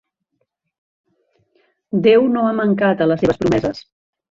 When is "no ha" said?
2.37-2.57